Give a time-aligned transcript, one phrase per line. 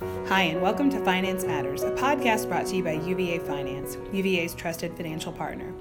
[0.00, 4.54] Hi, and welcome to Finance Matters, a podcast brought to you by UVA Finance, UVA's
[4.54, 5.72] trusted financial partner.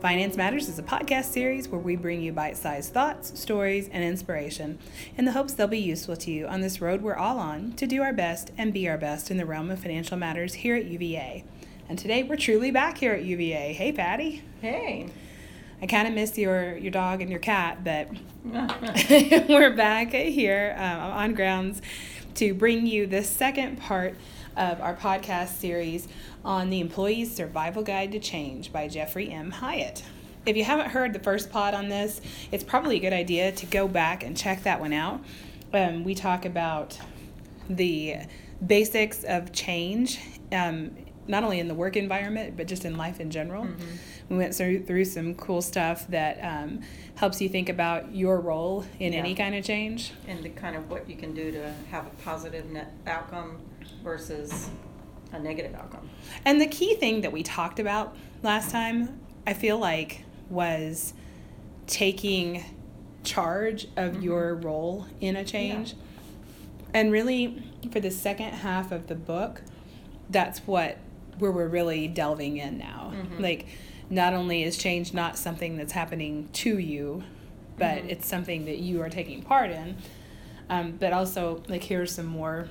[0.00, 4.04] Finance Matters is a podcast series where we bring you bite sized thoughts, stories, and
[4.04, 4.78] inspiration
[5.16, 7.86] in the hopes they'll be useful to you on this road we're all on to
[7.86, 10.84] do our best and be our best in the realm of financial matters here at
[10.84, 11.44] UVA.
[11.88, 13.72] And today we're truly back here at UVA.
[13.72, 14.42] Hey, Patty.
[14.60, 15.08] Hey.
[15.82, 18.08] I kind of missed your, your dog and your cat, but
[19.48, 21.82] we're back here um, on grounds
[22.34, 24.16] to bring you the second part
[24.56, 26.08] of our podcast series
[26.44, 29.52] on the Employee's Survival Guide to Change by Jeffrey M.
[29.52, 30.02] Hiatt.
[30.46, 32.20] If you haven't heard the first pod on this,
[32.52, 35.20] it's probably a good idea to go back and check that one out.
[35.72, 36.98] Um, we talk about
[37.68, 38.16] the
[38.64, 40.20] basics of change,
[40.52, 40.90] um,
[41.26, 43.64] not only in the work environment, but just in life in general.
[43.64, 43.84] Mm-hmm.
[44.28, 46.80] We went through, through some cool stuff that um,
[47.16, 49.18] helps you think about your role in yeah.
[49.18, 50.12] any kind of change.
[50.26, 53.58] And the kind of what you can do to have a positive net outcome
[54.02, 54.70] versus
[55.32, 56.08] a negative outcome.
[56.44, 61.14] And the key thing that we talked about last time, I feel like, was
[61.86, 62.64] taking
[63.24, 64.22] charge of mm-hmm.
[64.22, 65.92] your role in a change.
[65.92, 65.98] Yeah.
[66.94, 69.62] And really, for the second half of the book,
[70.30, 70.98] that's what
[71.38, 73.12] where we're really delving in now.
[73.14, 73.42] Mm-hmm.
[73.42, 73.66] Like,
[74.10, 77.22] not only is change not something that's happening to you,
[77.78, 78.10] but mm-hmm.
[78.10, 79.96] it's something that you are taking part in.
[80.68, 82.68] Um, but also, like, here's some more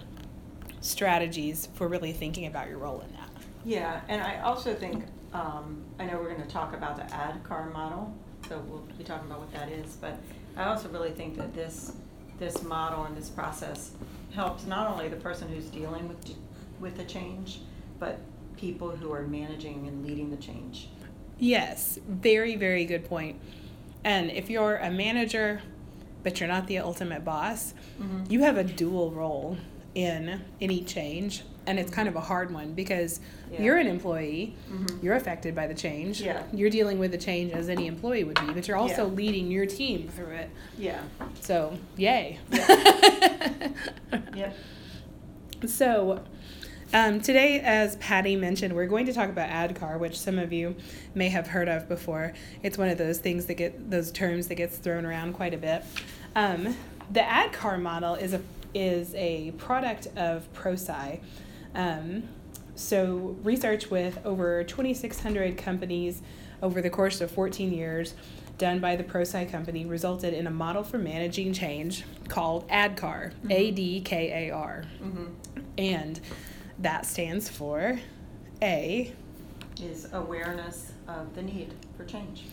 [0.82, 3.30] strategies for really thinking about your role in that.
[3.66, 7.72] Yeah, and I also think um, I know we're going to talk about the ADKAR
[7.72, 8.14] model,
[8.48, 9.96] so we'll be talking about what that is.
[9.96, 10.18] But
[10.56, 11.94] I also really think that this
[12.40, 13.92] this model and this process
[14.34, 16.36] helps not only the person who's dealing with
[16.80, 17.60] with the change,
[18.00, 18.20] but
[18.64, 20.88] people who are managing and leading the change.
[21.38, 23.36] Yes, very very good point.
[24.06, 25.62] And if you're a manager,
[26.24, 28.32] but you're not the ultimate boss, mm-hmm.
[28.32, 29.58] you have a dual role
[29.96, 33.20] in any change and it's kind of a hard one because
[33.52, 33.62] yeah.
[33.62, 35.06] you're an employee mm-hmm.
[35.06, 36.42] you're affected by the change yeah.
[36.52, 39.14] you're dealing with the change as any employee would be but you're also yeah.
[39.14, 41.04] leading your team through it yeah
[41.42, 43.70] so yay yeah.
[44.36, 44.58] yep.
[45.68, 46.24] so
[46.94, 50.76] um, today, as Patty mentioned, we're going to talk about ADKAR, which some of you
[51.16, 52.34] may have heard of before.
[52.62, 55.58] It's one of those things that get those terms that gets thrown around quite a
[55.58, 55.84] bit.
[56.36, 56.76] Um,
[57.12, 58.42] the ADKAR model is a
[58.74, 61.20] is a product of ProSci.
[61.76, 62.24] Um,
[62.76, 66.22] so, research with over 2,600 companies
[66.62, 68.16] over the course of 14 years,
[68.58, 73.52] done by the ProSci company, resulted in a model for managing change called ADKAR, mm-hmm.
[73.52, 74.84] A D K A R.
[75.02, 75.26] Mm-hmm.
[75.78, 76.20] And
[76.84, 78.00] that stands for
[78.62, 79.12] A.
[79.82, 82.44] Is awareness of the need for change.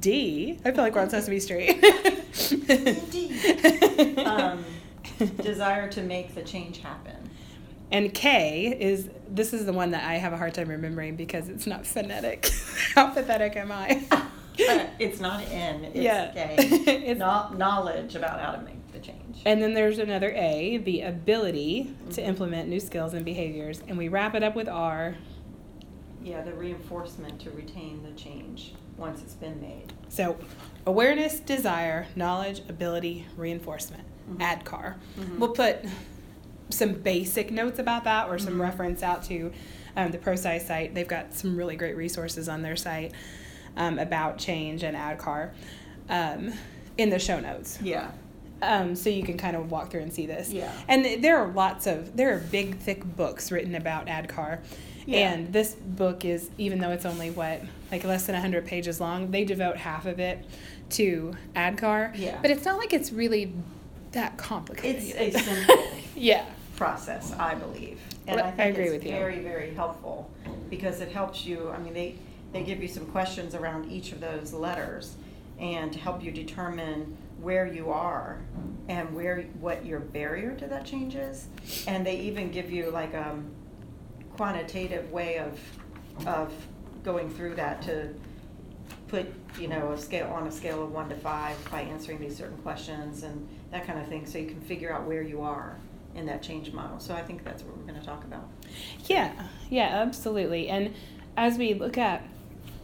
[0.00, 0.58] D.
[0.64, 1.80] I feel like we're on Sesame Street.
[3.10, 4.16] D.
[4.24, 4.64] um,
[5.42, 7.30] desire to make the change happen.
[7.92, 11.48] And K is this is the one that I have a hard time remembering because
[11.48, 12.50] it's not phonetic.
[12.94, 14.02] How pathetic am I?
[14.98, 15.84] it's not N.
[15.84, 16.32] It's yeah.
[16.32, 16.56] K.
[16.58, 19.42] it's not knowledge about how to make the change.
[19.46, 22.10] And then there's another A, the ability mm-hmm.
[22.10, 25.16] to implement new skills and behaviors, and we wrap it up with R.
[26.22, 29.92] Yeah, the reinforcement to retain the change once it's been made.
[30.08, 30.36] So,
[30.86, 34.42] awareness, desire, knowledge, ability, reinforcement mm-hmm.
[34.42, 35.38] Mm-hmm.
[35.38, 35.84] We'll put
[36.68, 38.62] some basic notes about that or some mm-hmm.
[38.62, 39.52] reference out to
[39.96, 40.94] um, the ProSci site.
[40.94, 43.12] They've got some really great resources on their site
[43.76, 45.50] um, about change and ADKAR
[46.08, 46.52] um,
[46.96, 47.78] in the show notes.
[47.82, 48.10] Yeah.
[48.62, 50.50] Um, so you can kind of walk through and see this.
[50.50, 50.72] Yeah.
[50.88, 54.60] And there are lots of there are big thick books written about ADKAR.
[55.06, 55.32] Yeah.
[55.32, 59.30] And this book is even though it's only what like less than 100 pages long,
[59.30, 60.44] they devote half of it
[60.90, 62.12] to ADKAR.
[62.16, 62.38] Yeah.
[62.42, 63.52] But it's not like it's really
[64.12, 65.02] that complicated.
[65.16, 66.44] It's a simple yeah.
[66.76, 68.00] process, I believe.
[68.26, 70.30] And well, I think I agree it's with very, very helpful
[70.68, 71.70] because it helps you.
[71.70, 72.16] I mean, they,
[72.52, 75.16] they give you some questions around each of those letters
[75.58, 78.40] and to help you determine where you are
[78.88, 81.46] and where what your barrier to that change is.
[81.86, 83.38] And they even give you like a
[84.36, 85.58] quantitative way of
[86.26, 86.52] of
[87.02, 88.08] going through that to
[89.08, 89.26] put
[89.58, 92.56] you know a scale on a scale of one to five by answering these certain
[92.58, 95.76] questions and that kind of thing so you can figure out where you are
[96.14, 96.98] in that change model.
[96.98, 98.48] So i think that's what we're going to talk about.
[99.06, 99.32] Yeah
[99.68, 100.68] yeah absolutely.
[100.68, 100.94] And
[101.36, 102.22] as we look at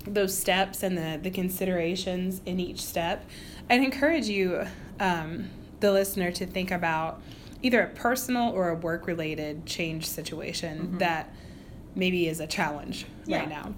[0.06, 3.24] those steps and the, the considerations in each step
[3.70, 4.66] i'd encourage you
[5.00, 7.20] um, the listener to think about
[7.62, 10.98] either a personal or a work related change situation mm-hmm.
[10.98, 11.32] that
[11.94, 13.38] maybe is a challenge yeah.
[13.38, 13.74] right now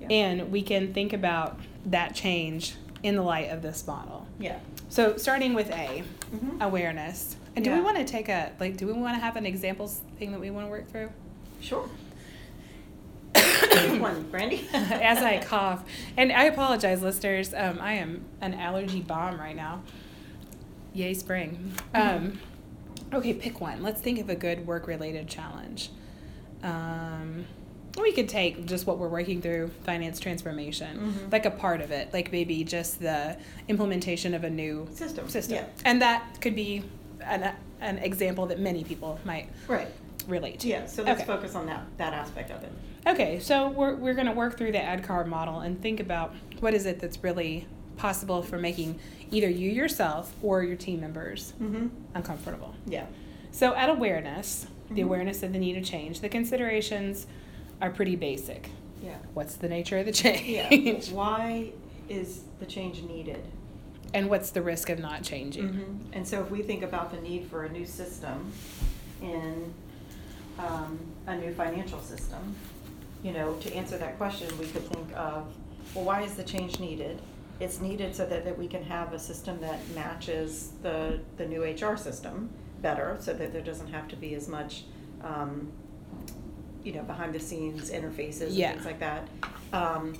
[0.00, 0.08] yeah.
[0.10, 4.26] and we can think about that change in the light of this model.
[4.38, 4.58] Yeah.
[4.88, 6.02] So starting with A,
[6.32, 6.60] mm-hmm.
[6.60, 7.36] awareness.
[7.54, 8.76] And do we want to take a like?
[8.76, 11.10] Do we want to have an examples thing that we want to work through?
[11.60, 11.88] Sure.
[14.00, 14.66] One, Brandy.
[14.72, 15.84] As I cough,
[16.16, 17.54] and I apologize, listeners.
[17.54, 19.82] Um, I am an allergy bomb right now.
[20.92, 21.72] Yay, spring.
[21.94, 22.38] Um,
[23.12, 23.82] okay, pick one.
[23.82, 25.90] Let's think of a good work-related challenge.
[26.62, 27.44] Um,
[28.00, 31.32] we could take just what we're working through, finance transformation, Mhm.
[31.32, 33.36] like a part of it, like maybe just the
[33.68, 35.28] implementation of a new System.
[35.28, 35.64] system, Yeah.
[35.84, 36.82] and that could be
[37.22, 39.88] an, an example that many people might Right.
[40.26, 40.68] relate to.
[40.68, 40.86] Yeah.
[40.86, 41.26] So let's Okay.
[41.26, 42.72] focus on that that aspect of it.
[43.06, 46.34] Okay, so we're, we're going to work through the ad ADKAR model and think about
[46.60, 47.66] what is it that's really
[47.96, 48.98] possible for making
[49.30, 51.86] either you yourself or your team members Mm-hmm.
[52.14, 52.74] uncomfortable.
[52.86, 53.06] Yeah.
[53.52, 55.04] So, at awareness, the Mhm.
[55.04, 57.26] awareness of the need of change, the considerations
[57.80, 58.70] are pretty basic.
[59.02, 59.16] Yeah.
[59.34, 60.42] What's the nature of the change?
[60.46, 61.00] Yeah.
[61.14, 61.70] Why
[62.08, 63.42] is the change needed?
[64.14, 65.68] and what's the risk of not changing?
[65.68, 65.98] Mhm.
[66.12, 68.52] And so if we think about the need for a new system
[69.20, 69.74] in
[70.58, 72.54] um, a new financial system,
[73.22, 75.52] you know, to answer that question, we could think of,
[75.94, 77.20] well, why is the change needed?
[77.58, 81.64] It's needed so that, that we can have a system that matches the, the new
[81.64, 82.50] HR system
[82.82, 84.84] better, so that there doesn't have to be as much,
[85.24, 85.72] um,
[86.84, 89.28] you know, behind the scenes interfaces and things like that.
[89.72, 90.18] Um,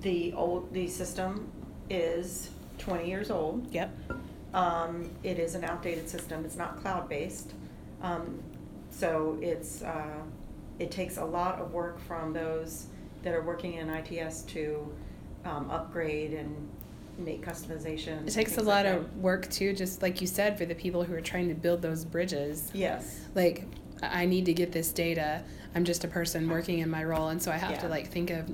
[0.00, 1.50] the old, the system
[1.88, 3.72] is twenty years old.
[3.72, 3.96] Yep.
[4.52, 7.52] Um, it is an outdated system, it's not cloud-based.
[8.02, 8.42] Um,
[8.90, 10.22] so it's, uh,
[10.78, 12.86] it takes a lot of work from those
[13.22, 14.92] that are working in ITS to,
[15.44, 16.54] um, upgrade and
[17.18, 18.26] make customization.
[18.26, 21.14] It takes a lot of work too, just like you said, for the people who
[21.14, 22.70] are trying to build those bridges.
[22.74, 23.64] Yes, like
[24.02, 25.42] I need to get this data.
[25.74, 28.30] I'm just a person working in my role, and so I have to like think
[28.30, 28.50] of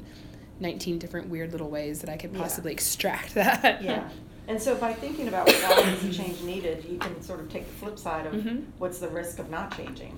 [0.61, 2.39] 19 different weird little ways that I could Yeah.
[2.43, 3.83] possibly extract that.
[3.83, 4.09] yeah.
[4.49, 7.67] And so by thinking about why is the change needed, you can sort of take
[7.67, 8.65] the flip side of Mhm.
[8.79, 10.17] what's the risk of not changing?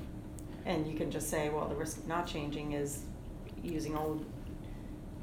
[0.66, 3.00] And you can just say, well, the risk of not changing is
[3.62, 4.24] using old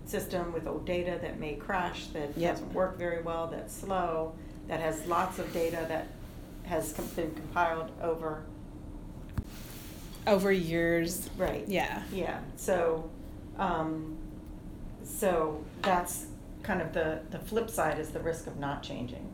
[0.06, 2.54] system with old data that may crash, that Yep.
[2.56, 4.34] doesn't work very well, that's slow,
[4.68, 6.08] that has lots of data that
[6.64, 8.44] has com- been compiled over.
[10.28, 11.30] Over years.
[11.38, 11.68] Right.
[11.68, 12.04] Yeah.
[12.12, 13.10] Yeah, so,
[13.58, 14.18] um,
[15.04, 16.28] so that's
[16.62, 19.28] kind of the, the flip side is the risk of not changing.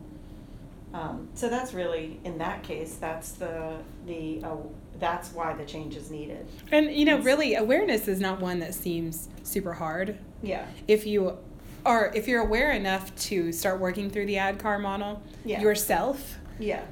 [0.94, 3.76] Um, so that's really, in that case, that's the,
[4.06, 4.56] the, uh,
[5.00, 6.46] that's why the change is needed.
[6.72, 10.18] And you know, It's- really, awareness is not one that seems super hard.
[10.42, 11.36] Yeah, If you
[11.84, 15.60] are, if you're aware enough to start working through the ADKAR model Yeah.
[15.60, 16.82] yourself, yeah,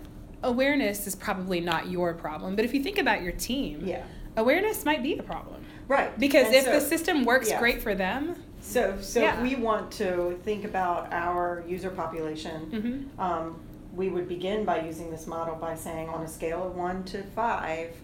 [0.42, 2.56] awareness is probably not your problem.
[2.56, 4.02] But if you think about your team, yeah,
[4.36, 5.64] awareness might be the problem.
[5.88, 6.18] right.
[6.18, 7.58] Because And if so- the system works yeah.
[7.60, 9.40] great for them, So, so Yeah.
[9.42, 13.06] we want to think about our user population.
[13.16, 13.60] mhm, Um,
[13.96, 17.22] we would begin by using this model by saying on a scale of one to
[17.22, 17.96] five,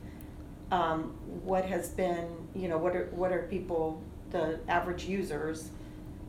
[0.71, 5.69] um, what has been, you know, what are, what are people, the average users,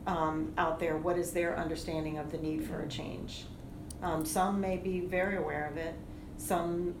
[0.06, 3.44] um, out there, what is their understanding of the need for a change?
[4.02, 5.94] Um, some may be very aware of it,
[6.36, 6.94] some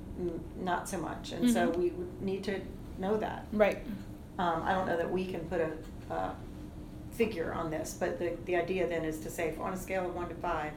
[0.58, 1.76] not so much, and so Mhm.
[1.76, 2.60] we would need to
[2.98, 3.46] know that.
[3.52, 3.78] right.
[4.38, 5.70] Um, I don't know that we can put a,
[6.12, 6.34] a
[7.12, 10.14] figure on this, but the, the idea then is to say, on a scale of
[10.16, 10.72] one to five,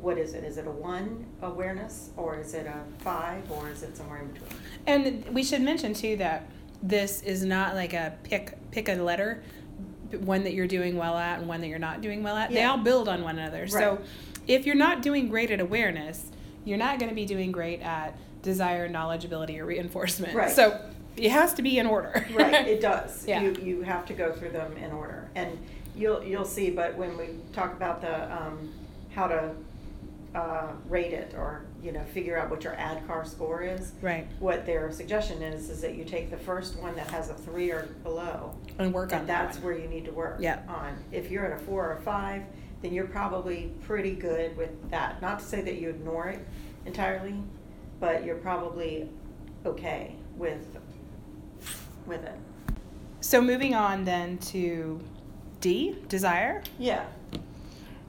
[0.00, 0.44] what is it?
[0.44, 4.28] Is it a one awareness, or is it a five, or is it somewhere in
[4.28, 4.50] between?
[4.86, 6.48] And we should mention too that
[6.82, 9.42] this is not like a pick pick a letter,
[10.20, 12.50] one that you're doing well at and one that you're not doing well at.
[12.50, 13.62] They all build on one another.
[13.62, 13.70] Right.
[13.70, 14.00] So
[14.46, 16.30] if you're not doing great at awareness,
[16.64, 20.34] you're not going to be doing great at desire, knowledgeability, or reinforcement.
[20.34, 20.50] Right.
[20.50, 20.80] So
[21.16, 22.26] it has to be in order.
[22.34, 23.26] Right, it does.
[23.26, 23.42] Yeah.
[23.42, 25.28] You, you have to go through them in order.
[25.34, 25.58] And
[25.94, 28.72] you'll, you'll see, but when we talk about the, um,
[29.14, 29.52] how to,
[30.34, 33.92] uh, rate it or, you know, figure out what your ADKAR score is.
[34.00, 34.26] Right.
[34.38, 37.70] What their suggestion is, is that you take the first one that has a three
[37.70, 38.54] or below.
[38.78, 39.64] And work on And that that's one.
[39.66, 40.60] where you need to work Yeah.
[40.68, 40.96] on.
[41.10, 42.42] If you're at a four or a five,
[42.82, 45.20] then you're probably pretty good with that.
[45.20, 46.46] Not to say that you ignore it
[46.86, 47.34] entirely,
[47.98, 49.08] but you're probably
[49.66, 50.78] okay with,
[52.06, 52.36] with it.
[53.20, 55.00] So moving on then to
[55.60, 56.62] D, desire.
[56.78, 57.04] Yeah.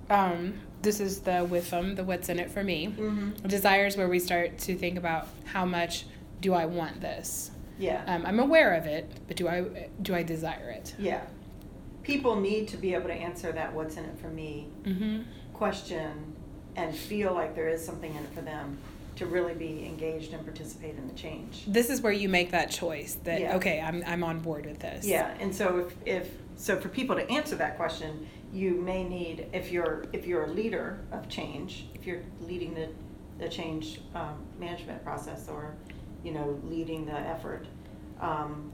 [0.09, 2.87] Um, this is the WIFM, the what's in it for me.
[2.87, 3.47] Mm-hmm.
[3.47, 6.05] Desire is where we start to think about how much
[6.41, 7.51] do I want this.
[7.77, 8.03] Yeah.
[8.07, 10.95] Um, I'm aware of it, but do I do I desire it?
[10.99, 11.21] yeah.
[12.03, 15.21] People need to be able to answer that what's in it for me Mm-hmm.
[15.53, 16.35] question
[16.75, 18.77] and feel like there is something in it for them
[19.17, 21.63] to really be engaged and participate in the change.
[21.67, 23.55] This is where you make that choice that Yeah.
[23.57, 25.05] okay, I'm I'm on board with this.
[25.05, 26.29] Yeah, and so if, if,
[26.61, 30.51] so for people to answer that question, you may need, if you're, if you're a
[30.51, 32.87] leader of change, if you're leading the,
[33.39, 35.73] the change um, management process or,
[36.23, 37.65] you know, leading the effort,
[38.19, 38.71] um,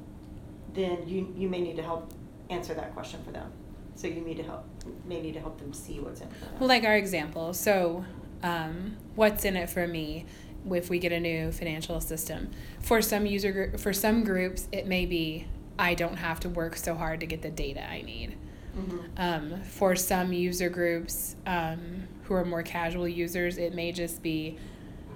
[0.73, 2.11] then you, you may need to help
[2.49, 3.49] answer that question for them.
[3.95, 4.65] So you need to help,
[5.05, 6.59] may need to help them see what's in it for them.
[6.59, 7.53] Well, like our example.
[7.53, 8.03] So,
[8.43, 10.25] um, what's in it for me
[10.69, 12.51] if we get a new financial system?
[12.81, 15.47] For some user group, for some groups, it may be
[15.79, 18.35] I don't have to work so hard to get the data I need.
[18.77, 18.99] Mhm.
[19.17, 24.57] Um, for some user groups um, who are more casual users, it may just be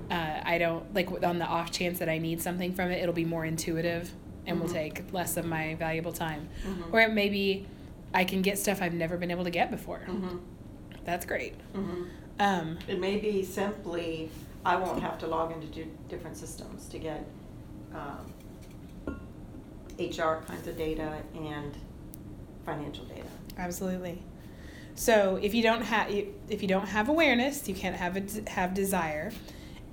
[0.10, 3.14] uh, I don't like on the off chance that I need something from it, it'll
[3.16, 4.12] be more intuitive
[4.46, 4.74] and will Mhm.
[4.74, 6.50] take less of my valuable time.
[6.66, 6.92] Mhm.
[6.94, 7.66] Or it may be
[8.14, 10.02] I can get stuff I've never been able to get before.
[10.08, 10.40] Mhm.
[11.06, 11.54] That's great.
[11.74, 12.08] Mhm.
[12.40, 14.30] Um, It may be simply,
[14.66, 17.24] I won't have to log into different systems to get
[17.94, 18.34] um,
[20.10, 21.76] HR kinds of data and
[22.66, 23.28] financial data.
[23.58, 24.22] Absolutely.
[24.96, 28.74] So if you don't have if you don't have awareness, you can't have a, have
[28.74, 29.32] desire,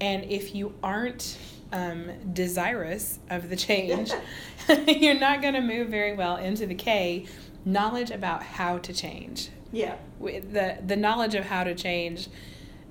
[0.00, 1.38] and if you aren't
[1.72, 4.10] um, desirous of the change,
[4.86, 7.26] you're not going to move very well into the K.
[7.64, 9.50] Knowledge about how to change.
[9.72, 12.28] Yeah, The the knowledge of how to change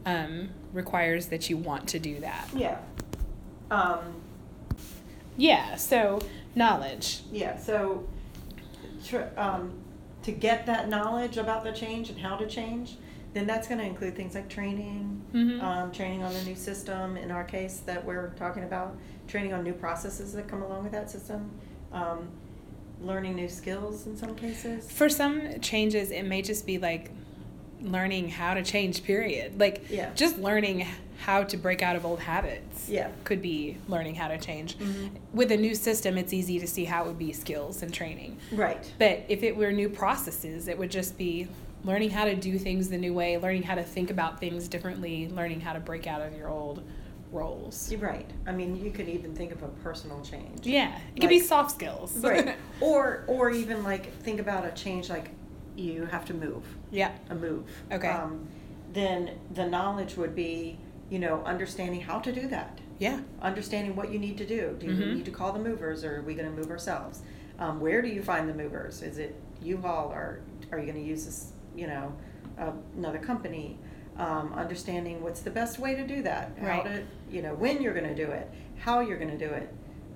[0.05, 2.47] um, requires that you want to do that.
[2.55, 2.77] yeah.
[3.69, 4.21] Um,
[5.35, 5.75] Yeah.
[5.75, 6.19] So
[6.57, 7.21] knowledge.
[7.31, 8.05] yeah, so
[9.05, 9.73] tr- um,
[10.23, 12.97] to get that knowledge about the change and how to change,
[13.33, 15.61] then that's going to include things like training, Mhm.
[15.61, 18.97] um, training on the new system, in our case that we're talking about,
[19.27, 21.51] training on new processes that come along with that system,
[21.93, 22.27] um,
[23.01, 24.89] learning new skills in some cases.
[24.91, 27.11] For some changes, it may just be like
[27.81, 29.59] learning how to change, period.
[29.59, 30.09] Like, Yeah.
[30.15, 30.85] just learning
[31.19, 32.87] how to break out of old habits.
[32.89, 33.09] Yeah.
[33.23, 34.77] Could be learning how to change.
[34.77, 35.09] Mhm.
[35.33, 38.37] With a new system, it's easy to see how it would be skills and training.
[38.51, 38.83] Right.
[38.99, 41.47] But if it were new processes, it would just be
[41.83, 45.27] learning how to do things the new way, learning how to think about things differently,
[45.29, 46.83] learning how to break out of your old
[47.31, 47.91] roles.
[47.91, 48.29] You're right.
[48.45, 50.65] I mean, you could even think of a personal change.
[50.65, 52.15] Yeah, it could be soft skills.
[52.17, 52.55] Right.
[52.81, 55.29] or or even like think about a change like
[55.75, 56.63] you have to move.
[56.91, 57.11] Yeah.
[57.29, 57.69] a move.
[57.91, 58.07] Okay.
[58.09, 58.47] Um,
[58.93, 60.77] then the knowledge would be,
[61.09, 62.79] you know, understanding how to do that.
[62.99, 63.19] Yeah.
[63.41, 64.75] Understanding what you need to do.
[64.79, 65.15] Do you Mhm.
[65.17, 67.21] need to call the movers or are we gonna move ourselves?
[67.59, 69.01] Um, where do you find the movers?
[69.01, 70.39] Is it U-Haul or
[70.71, 72.13] are you gonna use this, you know,
[72.57, 73.77] uh, another company?
[74.17, 76.51] Um, understanding what's the best way to do that.
[76.59, 76.81] right.
[76.83, 79.71] How to, you know, when you're gonna do it, how you're gonna do it,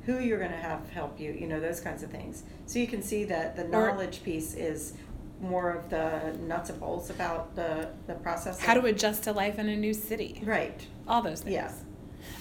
[0.08, 2.44] who you're gonna have help you, you know, those kinds of things.
[2.66, 4.94] So you can see that the Or- knowledge piece is
[5.42, 8.60] more of the nuts and bolts about the, the process.
[8.60, 10.42] How to adjust to life in a new city.
[10.46, 11.54] Right, All those things.
[11.54, 11.72] yeah,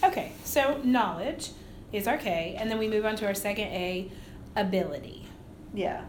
[0.05, 1.51] Okay, so knowledge
[1.93, 4.11] is our K, and then we move on to our second A,
[4.57, 5.27] ability.
[5.75, 6.05] yeah,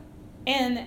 [0.46, 0.86] And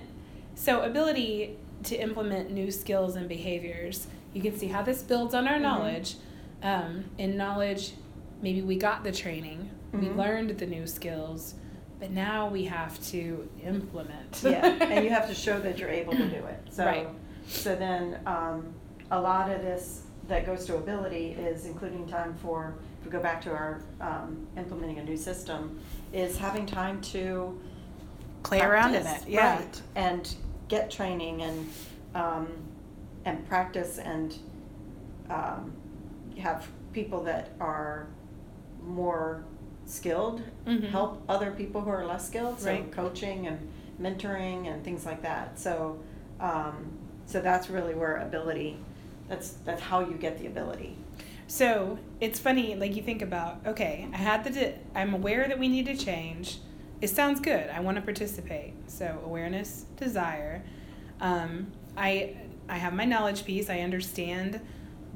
[0.53, 4.07] so, ability to implement new skills and behaviors.
[4.33, 5.61] You can see how this builds on our Mhm.
[5.61, 6.15] knowledge.
[6.63, 7.93] Um, in knowledge,
[8.41, 10.15] maybe we got the training, we Mhm.
[10.17, 11.55] learned the new skills,
[11.99, 14.41] but now we have to implement.
[14.43, 16.85] yeah, and you have to show that you're able to do it, so.
[16.85, 17.07] Right.
[17.47, 18.73] So then, um,
[19.11, 23.19] a lot of this that goes to ability is including time for, if we go
[23.19, 25.79] back to our, um, implementing a new system,
[26.11, 27.59] is having time to
[28.45, 29.27] Play around in it.
[29.27, 29.55] Yeah.
[29.57, 30.35] right, and
[30.67, 31.69] get training and
[32.13, 32.47] um,
[33.25, 34.37] and practice and
[35.31, 35.73] um,
[36.37, 38.07] have people that are
[38.83, 39.43] more
[39.85, 40.89] skilled Mhm.
[40.89, 42.59] help other people who are less skilled.
[42.59, 42.91] So Right.
[42.91, 43.59] coaching and
[44.01, 45.57] mentoring and things like that.
[45.59, 45.99] So
[46.39, 46.91] um,
[47.25, 48.77] so that's really where ability.
[49.29, 50.97] That's that's how you get the ability.
[51.47, 55.59] So it's funny, like you think about, okay, I had the, de- I'm aware that
[55.59, 56.57] we need to change.
[57.01, 57.69] It sounds good.
[57.69, 58.73] I want to participate.
[58.87, 60.63] So awareness, desire.
[61.21, 62.35] Um, I,
[62.67, 63.69] I have my knowledge piece.
[63.69, 64.59] I understand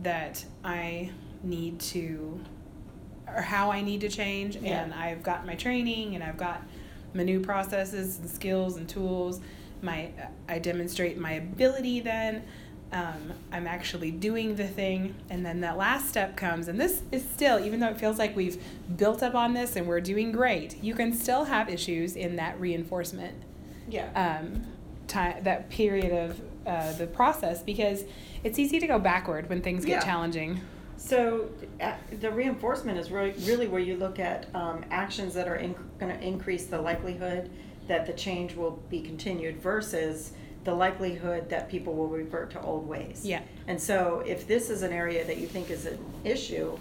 [0.03, 1.09] that I
[1.43, 2.39] need to,
[3.35, 4.83] or how I need to change, Yeah.
[4.83, 6.61] and I've got my training, and I've got
[7.13, 9.41] my new processes and skills and tools.
[9.81, 10.09] My,
[10.47, 12.43] I demonstrate my ability then
[12.91, 15.13] um, I'm actually doing the thing.
[15.29, 18.35] And then that last step comes, and this is still, even though it feels like
[18.35, 18.61] we've
[18.97, 22.59] built up on this and we're doing great, you can still have issues in that
[22.59, 23.35] reinforcement
[23.87, 24.09] Yeah.
[24.41, 24.63] um,
[25.07, 28.03] time, that period of uh, the process because
[28.43, 30.05] it's easy to go backward when things get Yeah.
[30.05, 30.59] challenging.
[30.99, 35.55] So uh, the reinforcement is really, really where you look at um, actions that are
[35.55, 37.49] in, going to increase the likelihood
[37.87, 40.33] that the change will be continued versus
[40.65, 43.21] the likelihood that people will revert to old ways.
[43.23, 43.41] Yeah.
[43.67, 46.77] And so if this is an area that you think is an issue,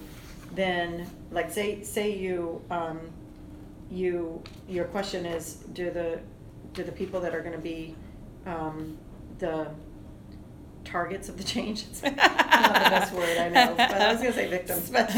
[0.52, 2.98] then like say say you um,
[3.90, 6.18] you your question is do the
[6.72, 7.94] do the people that are going to be
[8.46, 8.98] um,
[9.38, 9.68] the
[10.88, 11.82] targets of the change.
[11.82, 15.08] It's not the best word, I know, but I was going to say victims, but.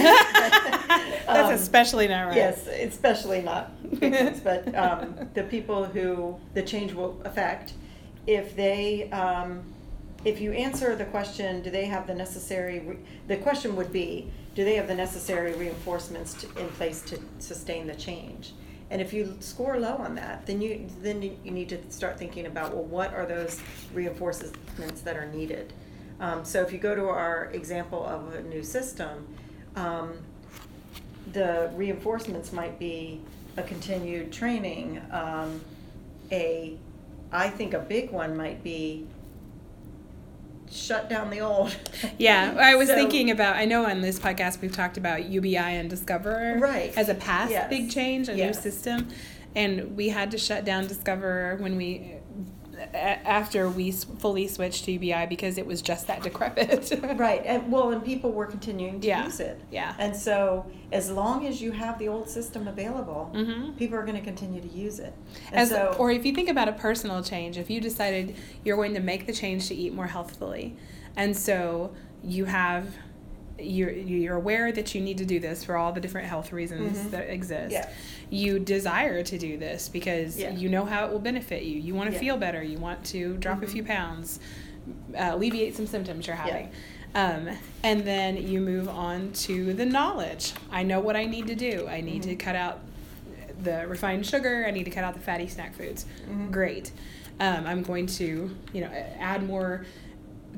[1.31, 2.37] That's um, especially not right.
[2.37, 7.75] Yes, especially not victims, but um, the people who the change will affect,
[8.27, 9.63] if they, um,
[10.25, 12.99] if you answer the question, do they have the necessary, re-
[13.29, 17.87] the question would be, do they have the necessary reinforcements to, in place to sustain
[17.87, 18.53] the change?
[18.91, 22.47] And if you score low on that, then you then you need to start thinking
[22.47, 23.61] about well, what are those
[23.95, 25.73] reinforcements that are needed?
[26.19, 29.27] Um, so if you go to our example of a new system,
[29.77, 30.13] um,
[31.33, 33.21] the reinforcements might be
[33.57, 35.01] a continued training.
[35.11, 35.61] Um,
[36.31, 36.77] a,
[37.33, 39.07] I think a big one might be
[40.71, 41.75] shut down the old.
[42.19, 43.57] Yeah, I was So- thinking about.
[43.57, 46.97] I know on this podcast we've talked about UBI and Discoverer Right.
[46.97, 47.69] as a past Yes.
[47.71, 48.57] big change, a Yes.
[48.57, 49.09] new system,
[49.57, 52.15] and we had to shut down Discoverer when we
[52.95, 56.91] after we fully switched to UBI because it was just that decrepit.
[57.17, 59.25] Right, and well, and people were continuing to Yeah.
[59.25, 59.61] use it.
[59.71, 59.95] Yeah.
[59.99, 63.77] And so, as long as you have the old system available, Mhm.
[63.77, 65.13] people are going to continue to use it.
[65.51, 68.77] And As, so, or if you think about a personal change, if you decided you're
[68.77, 70.77] going to make the change to eat more healthfully,
[71.17, 71.93] and so
[72.25, 72.87] you have
[73.63, 76.97] you're you're aware that you need to do this for all the different health reasons
[76.99, 77.11] Mhm.
[77.11, 77.71] that exist.
[77.73, 77.89] Yeah.
[78.31, 80.51] You desire to do this because Yeah.
[80.55, 81.79] you know how it will benefit you.
[81.79, 82.21] You want to Yeah.
[82.21, 82.63] feel better.
[82.63, 83.71] You want to drop a Mhm.
[83.71, 84.39] few pounds,
[85.19, 86.69] uh, alleviate some symptoms you're having.
[87.13, 87.49] Um,
[87.83, 90.53] and then you move on to the knowledge.
[90.71, 91.89] I know what I need to do.
[91.89, 92.39] I need to Mhm.
[92.39, 92.81] cut out
[93.63, 94.65] the refined sugar.
[94.67, 96.07] I need to cut out the fatty snack foods.
[96.31, 96.53] Mhm.
[96.53, 96.93] Great.
[97.41, 99.85] Um, I'm going to, you know, add more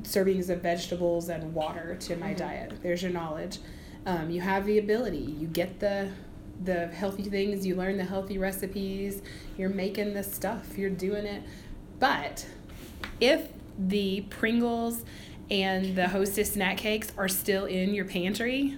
[0.03, 2.37] servings of vegetables and water to my Mhm.
[2.37, 2.73] diet.
[2.83, 3.57] There's your knowledge.
[4.05, 5.17] Um, you have the ability.
[5.39, 6.09] You get the
[6.63, 7.65] the healthy things.
[7.65, 9.21] You learn the healthy recipes.
[9.57, 10.77] You're making the stuff.
[10.77, 11.43] You're doing it.
[11.99, 12.45] But
[13.19, 15.03] if the Pringles
[15.49, 18.77] and the Hostess snack cakes are still in your pantry,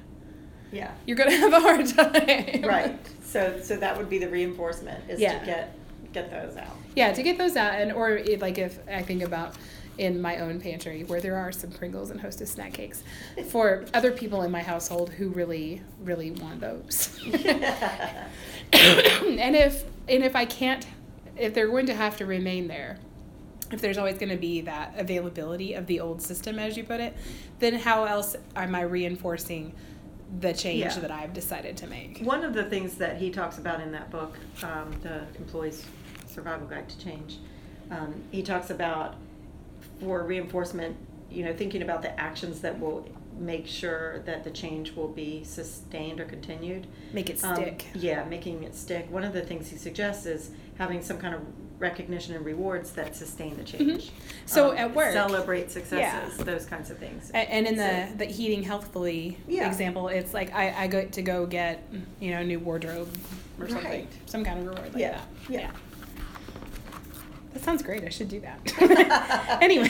[0.72, 2.62] yeah, you're gonna have a hard time.
[2.64, 3.00] right.
[3.24, 5.40] So, so that would be the reinforcement is Yeah.
[5.40, 5.76] to get
[6.14, 6.76] get those out.
[6.96, 9.56] Yeah, to get those out, and or if, like if I think about
[9.98, 13.04] in my own pantry where there are some Pringles and Hostess snack cakes
[13.50, 17.18] for other people in my household who really, really want those.
[18.74, 20.86] and if and if I can't,
[21.38, 22.98] if they're going to have to remain there,
[23.72, 27.00] if there's always going to be that availability of the old system, as you put
[27.00, 27.16] it,
[27.60, 29.74] then how else am I reinforcing
[30.40, 31.00] the change Yeah.
[31.00, 32.20] that I've decided to make?
[32.20, 35.84] One of the things that he talks about in that book, um, the Employee's
[36.28, 37.38] Survival Guide to Change,
[37.90, 39.16] um, he talks about
[40.00, 40.96] for reinforcement,
[41.30, 45.44] you know, thinking about the actions that will make sure that the change will be
[45.44, 46.88] sustained or continued.
[47.12, 47.86] Make it Um, stick.
[47.94, 49.12] yeah, making it stick.
[49.12, 51.42] One of the things he suggests is having some kind of
[51.78, 54.06] recognition and rewards that sustain the change.
[54.08, 54.12] Mhm.
[54.46, 56.44] So Um, at work- celebrate successes, Yeah.
[56.46, 57.30] those kinds of things.
[57.34, 59.68] A- And in the, So- the eating healthfully Yeah.
[59.68, 61.84] example, it's like I, I go to go get
[62.22, 63.10] you know a new wardrobe
[63.60, 64.08] or something, Right.
[64.26, 65.22] some kind of reward like Yeah, that.
[65.50, 65.72] yeah.
[67.56, 68.04] That sounds great.
[68.04, 69.60] I should do that.
[69.62, 69.88] anyway,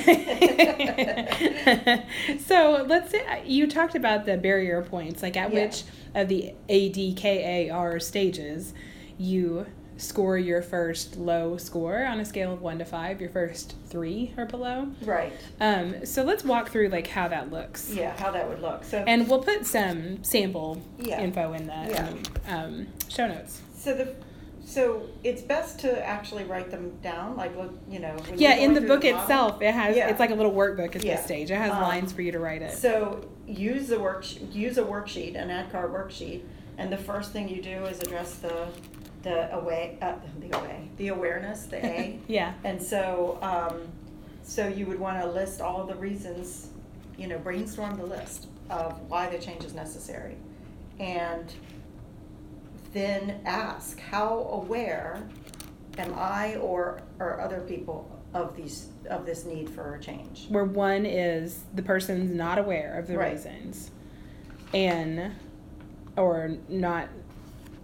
[2.45, 5.65] so let's say you talked about the barrier points, like at Yeah.
[5.65, 8.75] which of the ADKAR stages
[9.17, 9.65] you
[9.97, 13.19] score your first low score on a scale of one to five.
[13.19, 14.89] Your first three or below.
[15.01, 15.33] right.
[15.59, 17.91] Um, so let's walk through like how that looks.
[17.91, 18.83] Yeah, how that would look.
[18.83, 21.19] So And we'll put some sample Yeah.
[21.19, 22.09] info in the, Yeah.
[22.09, 23.59] in the, um, show notes.
[23.75, 24.13] So the
[24.65, 28.17] so it's best to actually write them down, like look, you know.
[28.35, 29.21] Yeah, in the book model.
[29.21, 30.09] itself, it has Yeah.
[30.09, 31.15] it's like a little workbook at Yeah.
[31.17, 31.51] this stage.
[31.51, 32.71] It has Um, lines for you to write it.
[32.73, 36.41] So use the work use a worksheet, an ADKAR worksheet,
[36.79, 38.67] and the first thing you do is address the
[39.21, 42.19] the away uh, the away the awareness the A.
[42.27, 42.53] yeah.
[42.63, 43.81] And so um,
[44.43, 46.69] so you would want to list all the reasons,
[47.17, 50.37] you know, brainstorm the list of why the change is necessary,
[50.99, 51.53] and
[52.95, 55.21] then ask how aware
[55.97, 60.45] am I or or other people of these of this need for a change.
[60.49, 63.33] Where one is the person's not aware of the Right.
[63.33, 63.91] reasons,
[64.73, 65.33] and
[66.17, 67.09] or not.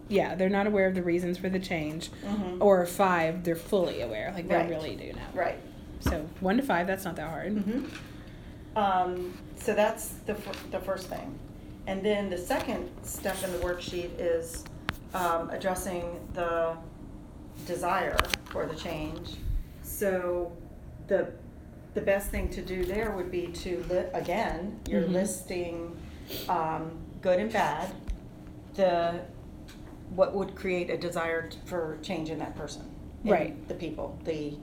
[0.07, 2.09] Yeah, they're not aware of the reasons for the change.
[2.25, 2.57] Mhm.
[2.61, 4.69] Or five, they're fully aware, like they Right.
[4.69, 5.21] really do know.
[5.33, 5.57] Right.
[6.01, 7.53] So one to five, that's not that hard.
[7.53, 7.85] hmm
[8.75, 11.37] Um, so that's the, fir- the first thing.
[11.87, 14.63] And then the second step in the worksheet is
[15.13, 16.75] um, addressing the
[17.65, 19.35] desire for the change.
[19.83, 20.51] So
[21.07, 21.31] the,
[21.93, 25.11] the best thing to do there would be to, li- again, you're Mhm.
[25.13, 25.97] listing
[26.47, 27.93] um, good and bad,
[28.75, 29.19] the,
[30.15, 32.83] what would create a desire t- for change in that person.
[33.23, 33.67] in Right.
[33.67, 34.53] The people, the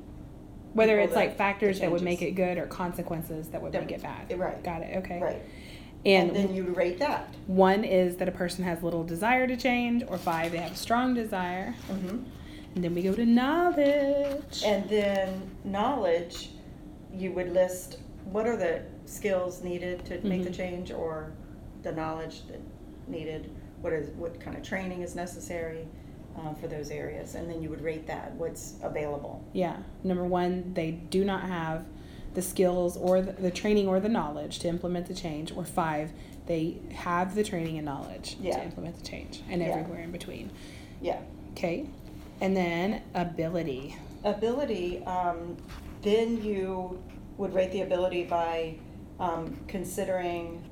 [0.73, 3.73] Whether people it's that- like factors that would make it good or consequences that would
[3.73, 4.37] That- make it bad.
[4.39, 4.63] right.
[4.65, 4.97] Got it.
[4.99, 5.21] Okay.
[5.21, 5.43] Right.
[6.07, 7.29] And, And then you rate that.
[7.47, 11.13] one is that a person has little desire to change, or five, they have strong
[11.15, 11.75] desire.
[11.91, 12.25] Mhm.
[12.75, 14.63] And then we go to knowledge.
[14.65, 16.51] And then knowledge,
[17.13, 17.99] you would list
[18.31, 20.57] what are the skills needed to make the Mhm.
[20.57, 21.33] change or
[21.83, 22.61] the knowledge that
[23.09, 25.87] needed, what is, what kind of training is necessary
[26.37, 29.43] uh, for those areas, and then you would rate that, what's available.
[29.53, 29.77] Yeah.
[30.05, 31.85] Number one, they do not have
[32.39, 35.51] the skills or the, the training or the knowledge to implement the change.
[35.57, 36.13] Or five,
[36.47, 38.59] they have the training and knowledge Yeah.
[38.59, 39.71] to implement the change, and Yeah.
[39.71, 40.51] everywhere in between.
[41.03, 41.19] Yeah.
[41.53, 41.87] Okay.
[42.41, 43.97] And then ability.
[44.23, 45.57] Ability, um,
[46.03, 47.03] then you
[47.39, 48.77] would rate the ability by
[49.19, 50.63] um, considering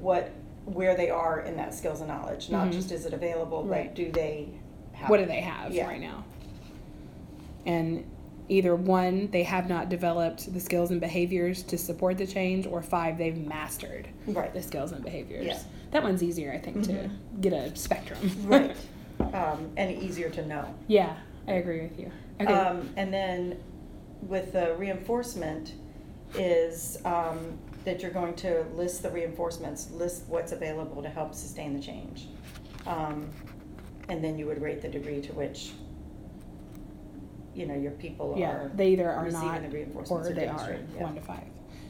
[0.00, 0.30] what,
[0.66, 2.72] where they are in that skills and knowledge, not Mhm.
[2.74, 3.92] just is it available, but Right.
[3.94, 4.50] do they
[4.92, 5.88] have What do they have Yeah.
[5.88, 6.22] right now?
[7.66, 8.04] And
[8.48, 12.82] either one, they have not developed the skills and behaviors to support the change, or
[12.82, 14.52] five, they've mastered Right.
[14.52, 15.46] the skills and behaviors.
[15.46, 15.58] Yeah.
[15.92, 17.10] That one's easier, I think, to Mhm.
[17.40, 18.18] get a spectrum.
[18.46, 18.76] Right.
[19.32, 20.64] Um, and easier to know.
[20.88, 21.16] yeah,
[21.48, 22.10] I agree with you.
[22.40, 22.52] Okay.
[22.52, 23.58] Um, and then
[24.22, 25.72] with the reinforcement
[26.34, 31.72] is um, that you're going to list the reinforcements, list what's available to help sustain
[31.74, 32.28] the change.
[32.86, 33.30] Um,
[34.08, 35.72] and then you would rate the degree to which,
[37.56, 40.34] you know, your people yeah, are they either are receiving not the or reinforcements or
[40.34, 41.02] they are yeah.
[41.02, 41.44] one to five.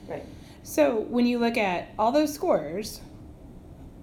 [0.08, 0.24] Right.
[0.62, 3.00] So when you look at all those scores,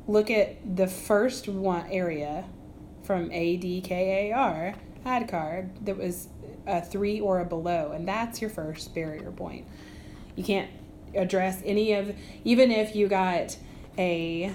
[0.07, 2.45] look at the first one area
[3.03, 6.27] from A D K A R ad card that was
[6.65, 9.67] a three or a below, and that's your first barrier point.
[10.35, 10.69] You can't
[11.15, 13.57] address any of even if you got
[13.97, 14.53] a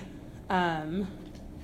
[0.51, 1.07] um,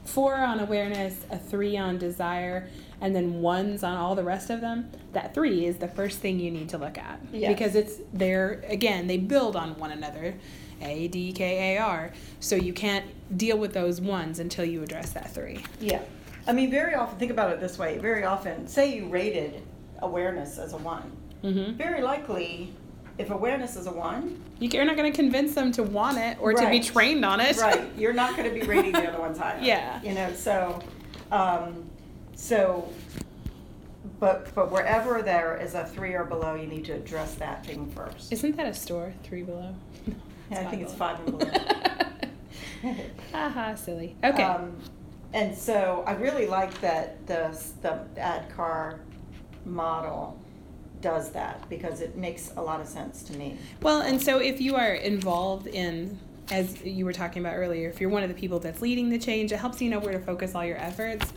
[0.04, 2.68] four on awareness, a three on desire,
[3.04, 4.90] and then ones on all the rest of them.
[5.12, 7.52] That three is the first thing you need to look at Yes.
[7.52, 10.34] because it's they're again they build on one another.
[10.80, 12.12] A D K A R.
[12.40, 13.04] So you can't
[13.38, 15.62] deal with those ones until you address that three.
[15.80, 16.00] Yeah.
[16.46, 19.62] I mean, very often, think about it this way very often, say you rated
[20.00, 21.12] awareness as a one.
[21.42, 21.74] Mm-hmm.
[21.76, 22.72] Very likely,
[23.18, 26.52] if awareness is a one, You're not going to convince them to want it or
[26.54, 27.56] to be trained on it.
[27.58, 29.58] right, you're not going to be rating the other ones higher.
[29.62, 30.00] Yeah.
[30.02, 30.80] You know, so,
[31.30, 31.84] um,
[32.34, 32.88] so,
[34.20, 37.90] but but wherever there is a three or below, you need to address that thing
[37.90, 38.32] first.
[38.32, 39.12] Isn't that a store?
[39.22, 39.74] Three below.
[40.50, 41.16] Yeah, I think it's below.
[41.16, 42.96] five and below.
[43.32, 44.16] Haha, silly.
[44.22, 44.42] Okay.
[44.42, 44.76] Um,
[45.32, 48.98] and so I really like that the the ADKAR
[49.64, 50.38] model
[51.00, 53.58] does that because it makes a lot of sense to me.
[53.82, 56.18] Well, and so if you are involved in,
[56.50, 59.18] as you were talking about earlier, if you're one of the people that's leading the
[59.18, 61.32] change, it helps you know where to focus all your efforts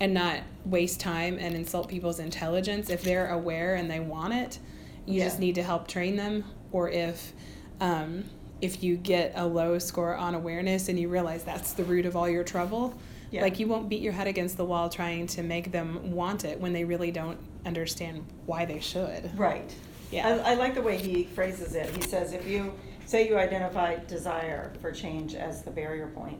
[0.00, 2.90] and not waste time and insult people's intelligence.
[2.90, 4.58] If they're aware and they want it,
[5.06, 6.44] you just need to help train them.
[6.72, 7.32] Or if,
[7.80, 8.24] um,
[8.60, 12.16] if you get a low score on awareness and you realize that's the root of
[12.16, 12.98] all your trouble,
[13.30, 13.42] Yeah.
[13.42, 16.60] like you won't beat your head against the wall trying to make them want it
[16.60, 19.36] when they really don't understand why they should.
[19.38, 19.72] Right.
[20.10, 20.28] Yeah.
[20.44, 21.94] I, I like the way he phrases it.
[21.96, 22.72] He says, if you
[23.06, 26.38] say you identify desire for change as the barrier point,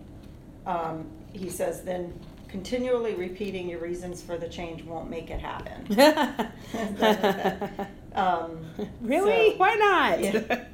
[0.66, 2.18] um, he says, then
[2.56, 5.78] continually repeating your reasons for the change won't make it happen.
[8.16, 8.64] Um,
[9.02, 9.50] really?
[9.50, 10.24] so- Why not?
[10.24, 10.64] Yeah.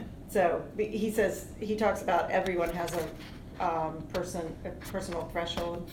[0.28, 5.88] So he says he talks about everyone has a um, person a personal threshold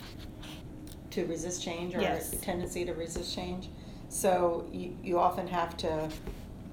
[1.11, 2.33] to resist change or Yes.
[2.33, 3.69] a tendency to resist change.
[4.09, 6.09] So you, you often have to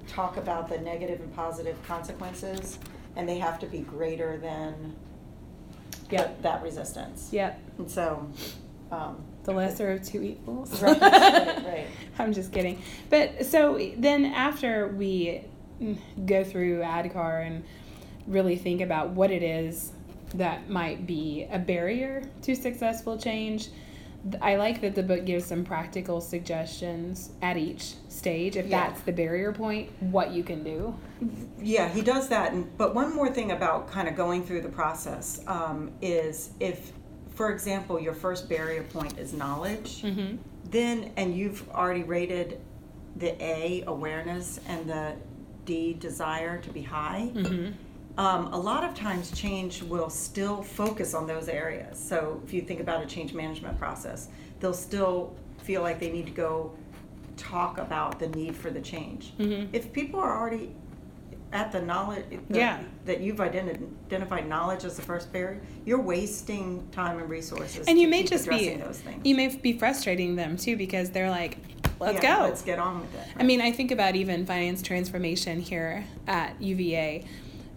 [0.07, 2.79] talk about the negative and positive consequences,
[3.15, 4.95] and they have to be greater than
[6.11, 6.41] Yep.
[6.41, 7.29] that resistance.
[7.31, 7.59] Yep.
[7.77, 8.27] And so,
[8.91, 10.81] um, The lesser of two evils.
[10.81, 11.87] Right, right.
[12.19, 12.81] I'm just kidding.
[13.09, 15.43] But so then after we
[15.81, 17.63] mm, go through ADKAR and
[18.27, 19.91] really think about what it is
[20.35, 23.69] that might be a barrier to successful change,
[24.41, 28.55] I like that the book gives some practical suggestions at each stage.
[28.55, 28.87] If Yeah.
[28.89, 30.95] that's the barrier point, what you can do.
[31.59, 32.53] Yeah, he does that.
[32.53, 36.91] And, but one more thing about kind of going through the process um, is if,
[37.33, 40.37] for example, your first barrier point is knowledge, Mm-hmm.
[40.69, 42.59] then, and you've already rated
[43.15, 45.15] the A, awareness, and the
[45.65, 47.71] D, desire to be high, Mm-hmm.
[48.17, 51.97] Um, a lot of times change will still focus on those areas.
[51.97, 54.27] So if you think about a change management process,
[54.59, 56.73] they'll still feel like they need to go
[57.37, 59.33] talk about the need for the change.
[59.39, 59.69] Mhm.
[59.73, 60.71] If people are already
[61.53, 62.79] at the knowledge that, Yeah.
[63.05, 67.87] that you've identi- identified knowledge as the first barrier, you're wasting time and resources.
[67.87, 69.21] and you may just be those things.
[69.25, 71.57] you may be frustrating them too because they're like
[71.99, 72.43] let's Yeah, go.
[72.45, 73.27] Let's get on with it.
[73.37, 77.25] I mean, I think about even finance transformation here at UVA.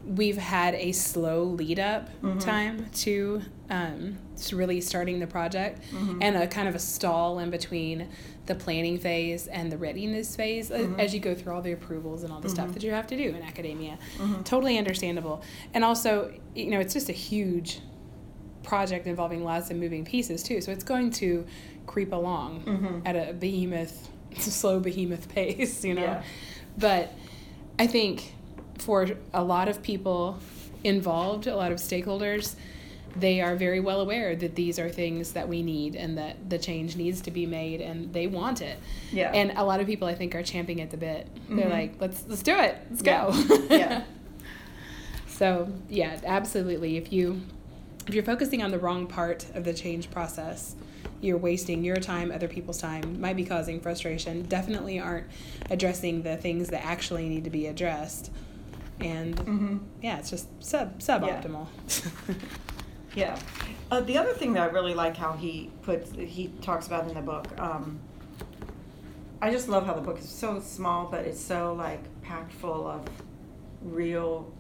[0.07, 2.41] We've had a slow lead up Mhm.
[2.41, 3.41] time to,
[3.71, 6.19] um, to really starting the project Mhm.
[6.21, 8.09] and a kind of a stall in between
[8.47, 10.99] the planning phase and the readiness phase a- Mhm.
[10.99, 12.75] as you go through all the approvals and all the stuff Mhm.
[12.75, 13.99] that you have to do in academia.
[14.19, 14.45] Mhm.
[14.45, 15.41] Totally understandable.
[15.73, 17.81] And also, you know, it's just a huge
[18.63, 20.61] project involving lots of moving pieces too.
[20.61, 21.45] So it's going to
[21.87, 23.03] creep along Mhm.
[23.07, 26.03] at a behemoth, slow behemoth pace, you know.
[26.03, 26.23] Yeah.
[26.77, 27.13] But
[27.79, 28.35] I think
[28.85, 30.39] for a lot of people
[30.85, 32.55] involved, a lot of stakeholders,
[33.17, 36.59] they are very well aware that these are things that we need and that the
[36.59, 38.77] change needs to be made and they want it.
[39.13, 39.31] Yeah.
[39.33, 41.29] And a lot of people I think are champing at the bit.
[41.49, 41.71] They're Mhm.
[41.71, 42.77] like, let's let's do it.
[42.91, 43.25] Let's Yeah.
[43.49, 43.67] go.
[43.71, 44.03] Yeah.
[45.29, 46.97] So, yeah, absolutely.
[46.97, 47.41] If you
[48.07, 50.75] if you're focusing on the wrong part of the change process,
[51.23, 55.25] you're wasting your time, other people's time, might be causing frustration, definitely aren't
[55.71, 58.31] addressing the things that actually need to be addressed.
[59.01, 59.81] And Mhm.
[60.03, 61.67] yeah, it's just sub suboptimal.
[63.17, 63.39] Yeah.
[63.93, 67.15] Uh, the other thing that I really like how he puts, he talks about in
[67.15, 68.01] the book, um,
[69.41, 72.89] I just love how the book is so small, but it's so like packed full
[72.89, 73.03] of
[73.83, 74.51] real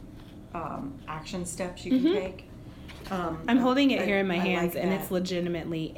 [0.54, 2.12] um, action steps you can Mhm.
[2.12, 2.44] take.
[3.10, 5.00] Um, I'm holding it here in my I like hands, and that.
[5.00, 5.92] it's legitimately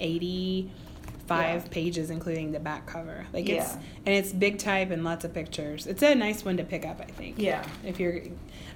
[1.31, 1.69] 85 Yeah.
[1.71, 3.27] pages, including the back cover.
[3.33, 5.87] Like it's and it's big type and lots of pictures.
[5.87, 7.37] It's a nice one to pick up, I think.
[7.39, 7.65] Yeah.
[7.85, 8.21] If you're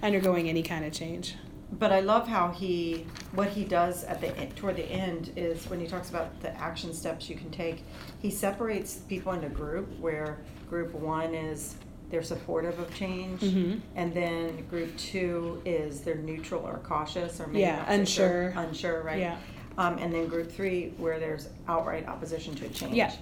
[0.02, 1.34] undergoing any kind of change.
[1.72, 5.78] But I love how he, what he does at the toward the end is when
[5.78, 7.84] he talks about the action steps you can take.
[8.18, 11.76] He separates people into group where group one is
[12.10, 13.80] they're supportive of change, Mhm.
[13.94, 18.48] and then group two is they're neutral or cautious or maybe Yeah, not so sure-
[18.48, 18.62] unsure.
[18.64, 19.20] unsure, right?
[19.20, 19.36] Yeah.
[19.80, 22.94] Um, and then group three where there's outright opposition to a change.
[22.94, 23.12] Yeah.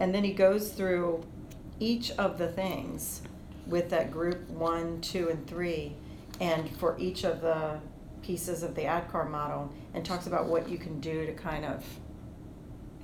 [0.00, 1.24] And then he goes through
[1.78, 3.22] each of the things
[3.68, 5.92] with that group one, two, and three,
[6.40, 7.78] and for each of the
[8.22, 11.84] pieces of the ADKAR model, and talks about what you can do to kind of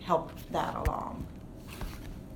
[0.01, 1.25] help that along.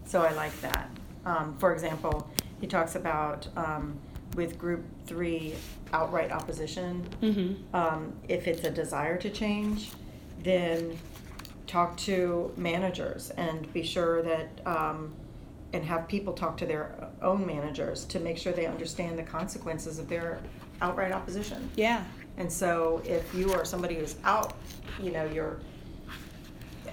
[0.06, 0.88] So I like that.
[1.26, 3.98] Um, for example, he talks about um,
[4.36, 5.54] with group three
[5.92, 7.04] outright opposition.
[7.20, 7.74] Mm-hmm.
[7.74, 9.90] Um, if it's a desire to change,
[10.42, 10.96] then
[11.66, 15.12] talk to managers and be sure that, um,
[15.72, 19.98] and have people talk to their own managers to make sure they understand the consequences
[19.98, 20.40] of their
[20.80, 21.68] outright opposition.
[21.76, 22.04] Yeah.
[22.38, 24.54] And so if you are somebody who's out,
[25.02, 25.58] you know, you're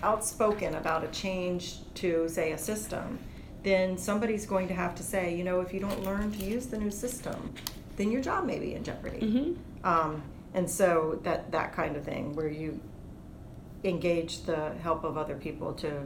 [0.03, 3.17] outspoken about a change to, say, a system,
[3.63, 6.67] then somebody's going to have to say, you know, if you don't learn to use
[6.67, 7.53] the new system,
[7.95, 9.19] then your job may be in jeopardy.
[9.19, 9.87] Mm-hmm.
[9.87, 10.21] Um,
[10.53, 12.79] and so that, that kind of thing, where you
[13.85, 16.01] engage the help of other people to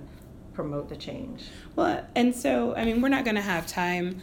[0.53, 1.43] promote the change.
[1.75, 4.21] Well, and so I mean, we're not going to have time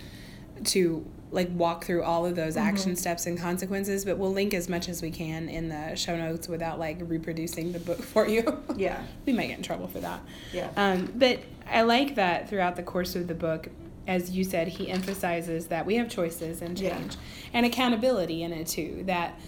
[0.64, 2.98] to like walk through all of those action Mhm.
[2.98, 6.46] steps and consequences, but we'll link as much as we can in the show notes
[6.48, 8.62] without like reproducing the book for you.
[8.76, 9.02] Yeah.
[9.26, 10.20] we might get in trouble for that.
[10.52, 10.70] Yeah.
[10.76, 13.68] Um, but I like that throughout the course of the book,
[14.06, 16.96] as you said, he emphasizes that we have choices and Yeah.
[16.96, 17.16] change
[17.52, 19.02] and accountability in it too.
[19.06, 19.38] That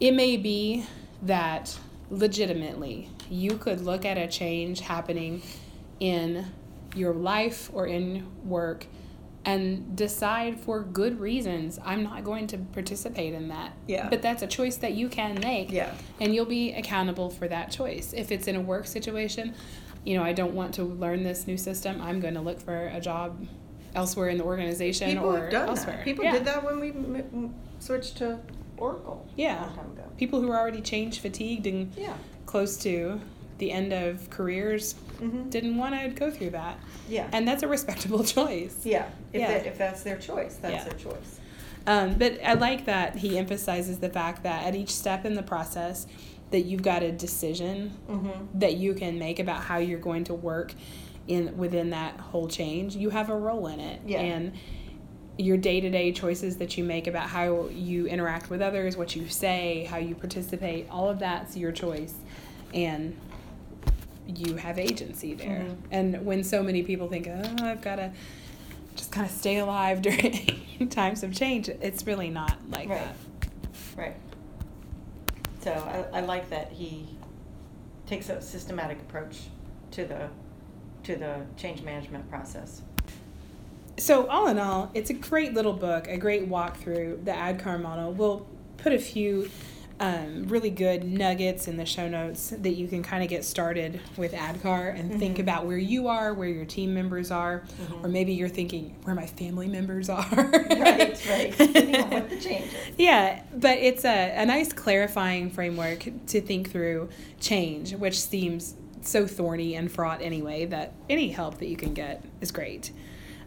[0.00, 0.86] it may be
[1.22, 1.78] that
[2.10, 5.42] legitimately you could look at a change happening
[6.00, 6.46] in
[6.94, 8.86] your life or in work
[9.46, 13.72] and decide for good reasons I'm not going to participate in that.
[13.86, 14.08] Yeah.
[14.08, 15.70] But that's a choice that you can make.
[15.70, 15.92] Yeah.
[16.18, 18.14] And you'll be accountable for that choice.
[18.16, 19.54] If it's in a work situation,
[20.04, 22.00] you know, I don't want to learn this new system.
[22.00, 23.46] I'm going to look for a job
[23.94, 25.96] elsewhere in the organization People or elsewhere.
[25.96, 26.04] that.
[26.04, 26.32] People Yeah.
[26.32, 28.38] did that when we m- m- switched to
[28.76, 29.60] Oracle Yeah.
[29.60, 30.02] a long time ago.
[30.16, 32.14] People who are already change fatigued and Yeah.
[32.46, 33.20] close to
[33.58, 35.48] the end of careers Mm-hmm.
[35.48, 36.76] didn't want to go through that.
[37.08, 37.28] Yeah.
[37.32, 38.80] And that's a respectable choice.
[38.84, 39.06] yeah.
[39.32, 39.48] If, Yeah.
[39.58, 40.84] That, if that's their choice, that's Yeah.
[40.84, 41.40] their choice.
[41.86, 45.42] Um, but I like that he emphasizes the fact that at each step in the
[45.42, 46.06] process,
[46.50, 48.58] that you've got a decision Mm-hmm.
[48.58, 50.74] that you can make about how you're going to work
[51.28, 52.96] in within that whole change.
[52.96, 54.20] You have a role in it, Yeah.
[54.20, 54.52] and
[55.36, 59.16] your day to day choices that you make about how you interact with others, what
[59.16, 62.14] you say, how you participate, all of that's your choice,
[62.72, 63.16] and
[64.26, 65.66] you have agency there.
[65.68, 65.76] Mhm.
[65.90, 68.12] And when so many people think, oh, I've got to
[68.96, 73.00] just kind of stay alive during times of change, it's really not like Right.
[73.00, 73.16] that.
[73.96, 74.16] Right.
[75.62, 75.72] So
[76.12, 77.06] I, I like that he
[78.06, 79.40] takes a systematic approach
[79.92, 80.28] to the
[81.04, 82.82] to the change management process.
[83.98, 88.12] So all in all, it's a great little book, a great walkthrough the ADKAR model.
[88.12, 89.50] We'll put a few
[90.00, 94.00] um, really good nuggets in the show notes that you can kind of get started
[94.16, 95.18] with ADKAR and mm-hmm.
[95.20, 98.04] think about where you are, where your team members are, mm-hmm.
[98.04, 100.26] or maybe you're thinking where my family members are.
[100.32, 101.54] right, right.
[101.58, 102.74] what the changes.
[102.98, 107.08] Yeah, but it's a, a nice clarifying framework to think through
[107.40, 112.24] change, which seems so thorny and fraught anyway that any help that you can get
[112.40, 112.90] is great.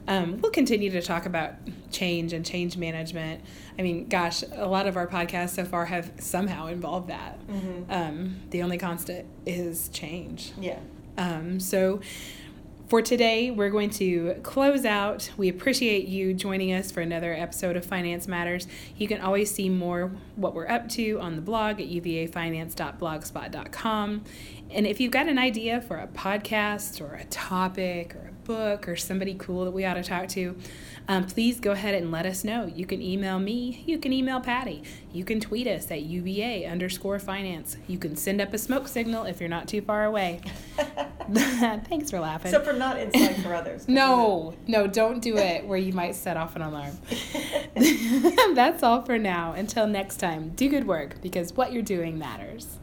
[0.07, 1.55] Um, we'll continue to talk about
[1.91, 3.43] change and change management.
[3.77, 7.45] I mean, gosh, a lot of our podcasts so far have somehow involved that.
[7.47, 7.91] Mm-hmm.
[7.91, 10.53] Um, the only constant is change.
[10.59, 10.79] Yeah.
[11.17, 12.01] Um, so
[12.87, 15.29] for today, we're going to close out.
[15.35, 18.65] We appreciate you joining us for another episode of Finance Matters.
[18.95, 24.23] You can always see more what we're up to on the blog at uvafinance.blogspot.com.
[24.71, 28.87] And if you've got an idea for a podcast or a topic or a book
[28.87, 30.55] or somebody cool that we ought to talk to,
[31.07, 32.65] um, please go ahead and let us know.
[32.65, 34.81] You can email me, you can email Patty,
[35.13, 37.77] you can tweet us at UVA underscore finance.
[37.87, 40.41] You can send up a smoke signal if you're not too far away.
[41.33, 42.51] Thanks for laughing.
[42.51, 43.85] So for not inside for others.
[43.87, 46.97] no, no, don't do it where you might set off an alarm.
[48.55, 49.51] That's all for now.
[49.51, 52.77] Until next time, do good work because what you're doing matters.